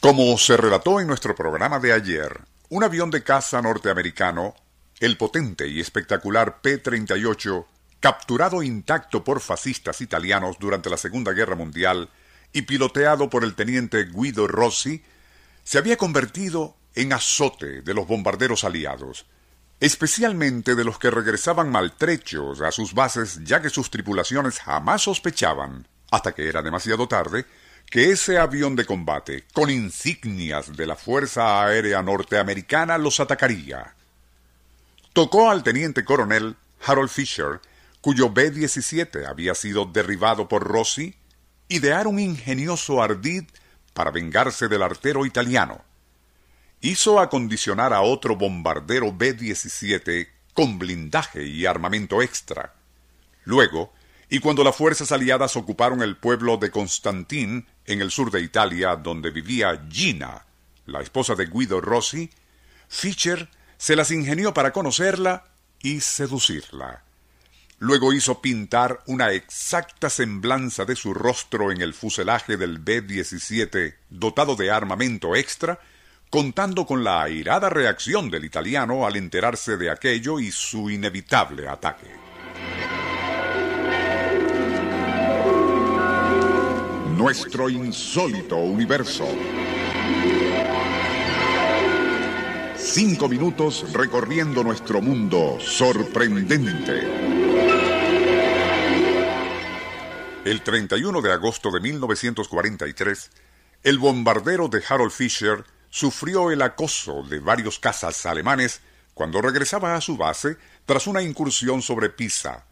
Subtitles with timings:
[0.00, 4.54] Como se relató en nuestro programa de ayer, un avión de caza norteamericano,
[4.98, 7.66] el potente y espectacular P-38,
[8.00, 12.08] capturado intacto por fascistas italianos durante la Segunda Guerra Mundial
[12.50, 15.04] y piloteado por el teniente Guido Rossi,
[15.64, 19.26] se había convertido en azote de los bombarderos aliados,
[19.80, 25.86] especialmente de los que regresaban maltrechos a sus bases ya que sus tripulaciones jamás sospechaban,
[26.10, 27.44] hasta que era demasiado tarde,
[27.86, 33.94] que ese avión de combate, con insignias de la Fuerza Aérea Norteamericana, los atacaría.
[35.12, 36.56] Tocó al teniente coronel
[36.86, 37.60] Harold Fisher,
[38.00, 41.14] cuyo B-17 había sido derribado por Rossi,
[41.68, 43.44] idear un ingenioso ardid
[43.92, 45.84] para vengarse del artero italiano.
[46.80, 52.74] Hizo acondicionar a otro bombardero B-17 con blindaje y armamento extra.
[53.44, 53.92] Luego,
[54.32, 58.94] y cuando las fuerzas aliadas ocuparon el pueblo de Constantin, en el sur de Italia,
[58.94, 60.46] donde vivía Gina,
[60.86, 62.30] la esposa de Guido Rossi,
[62.88, 65.46] Fischer se las ingenió para conocerla
[65.82, 67.02] y seducirla.
[67.80, 74.54] Luego hizo pintar una exacta semblanza de su rostro en el fuselaje del B-17 dotado
[74.54, 75.80] de armamento extra,
[76.28, 82.29] contando con la airada reacción del italiano al enterarse de aquello y su inevitable ataque.
[87.30, 89.24] Nuestro insólito universo.
[92.76, 97.06] Cinco minutos recorriendo nuestro mundo sorprendente.
[100.44, 103.30] El 31 de agosto de 1943,
[103.84, 108.80] el bombardero de Harold Fisher sufrió el acoso de varios cazas alemanes
[109.14, 112.66] cuando regresaba a su base tras una incursión sobre Pisa.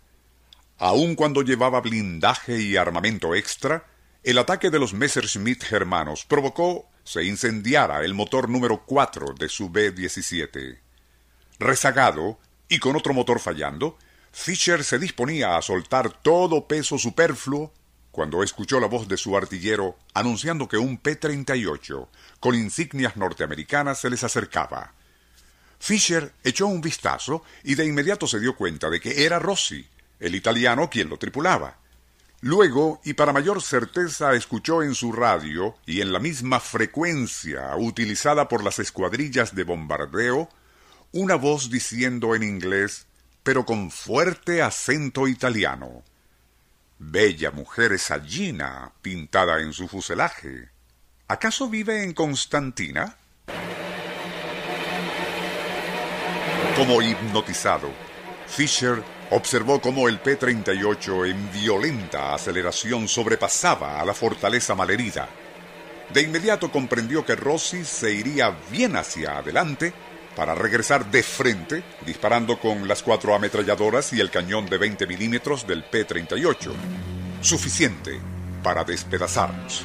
[0.78, 3.86] Aun cuando llevaba blindaje y armamento extra,
[4.28, 9.70] el ataque de los Messerschmitt hermanos provocó se incendiara el motor número 4 de su
[9.70, 10.78] B-17.
[11.58, 13.96] Rezagado y con otro motor fallando,
[14.30, 17.72] Fischer se disponía a soltar todo peso superfluo
[18.10, 22.08] cuando escuchó la voz de su artillero anunciando que un P-38
[22.38, 24.92] con insignias norteamericanas se les acercaba.
[25.78, 29.88] Fischer echó un vistazo y de inmediato se dio cuenta de que era Rossi,
[30.20, 31.78] el italiano, quien lo tripulaba.
[32.40, 38.48] Luego, y para mayor certeza, escuchó en su radio, y en la misma frecuencia utilizada
[38.48, 40.48] por las escuadrillas de bombardeo,
[41.12, 43.06] una voz diciendo en inglés,
[43.42, 46.04] pero con fuerte acento italiano.
[46.98, 50.68] Bella mujer esa Gina, pintada en su fuselaje.
[51.26, 53.16] ¿Acaso vive en Constantina?
[56.76, 57.90] Como hipnotizado,
[58.46, 65.28] Fisher observó cómo el P-38 en violenta aceleración sobrepasaba a la fortaleza malherida.
[66.12, 69.92] De inmediato comprendió que Rossi se iría bien hacia adelante
[70.34, 75.66] para regresar de frente, disparando con las cuatro ametralladoras y el cañón de 20 milímetros
[75.66, 76.72] del P-38,
[77.40, 78.20] suficiente
[78.62, 79.84] para despedazarnos.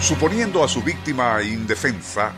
[0.00, 2.32] Suponiendo a su víctima indefensa,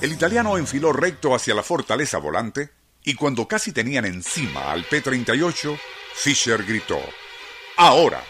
[0.00, 2.70] el italiano enfiló recto hacia la fortaleza volante,
[3.04, 5.78] y cuando casi tenían encima al P-38,
[6.14, 7.00] Fisher gritó,
[7.76, 8.22] ¡Ahora!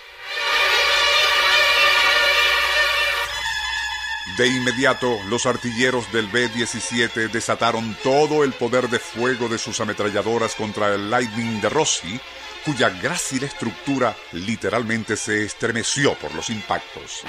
[4.37, 10.55] De inmediato, los artilleros del B-17 desataron todo el poder de fuego de sus ametralladoras
[10.55, 12.19] contra el Lightning de Rossi,
[12.65, 17.25] cuya grácil estructura literalmente se estremeció por los impactos.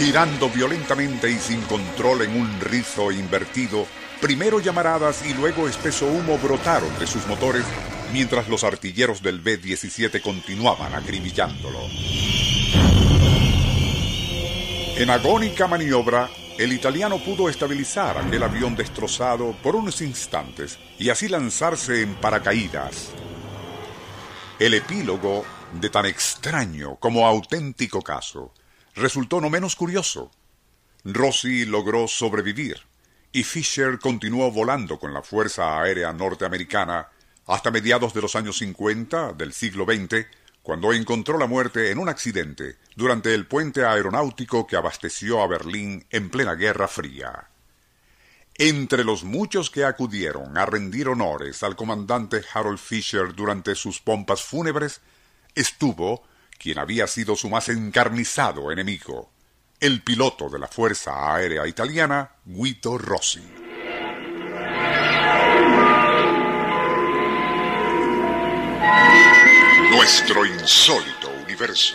[0.00, 3.86] Girando violentamente y sin control en un rizo invertido,
[4.18, 7.66] primero llamaradas y luego espeso humo brotaron de sus motores
[8.10, 11.80] mientras los artilleros del B-17 continuaban acribillándolo.
[14.96, 21.28] En agónica maniobra, el italiano pudo estabilizar aquel avión destrozado por unos instantes y así
[21.28, 23.10] lanzarse en paracaídas.
[24.58, 25.44] El epílogo
[25.74, 28.54] de tan extraño como auténtico caso
[28.94, 30.30] resultó no menos curioso.
[31.04, 32.82] Rossi logró sobrevivir
[33.32, 37.08] y Fisher continuó volando con la Fuerza Aérea Norteamericana
[37.46, 40.26] hasta mediados de los años 50 del siglo XX,
[40.62, 46.04] cuando encontró la muerte en un accidente durante el puente aeronáutico que abasteció a Berlín
[46.10, 47.48] en plena Guerra Fría.
[48.56, 54.42] Entre los muchos que acudieron a rendir honores al comandante Harold Fisher durante sus pompas
[54.42, 55.00] fúnebres,
[55.54, 56.24] estuvo
[56.60, 59.32] quien había sido su más encarnizado enemigo,
[59.80, 63.42] el piloto de la Fuerza Aérea Italiana, Guido Rossi.
[69.90, 71.94] Nuestro insólito universo.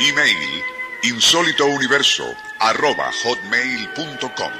[0.00, 0.62] Email
[1.04, 2.24] insólitouniverso
[2.60, 4.52] arroba hotmail.com.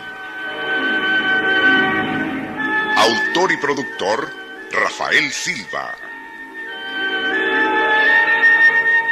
[2.96, 4.32] Autor y productor
[4.72, 6.07] Rafael Silva.